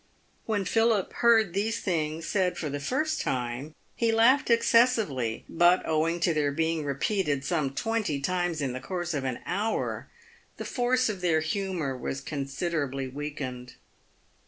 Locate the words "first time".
2.79-3.75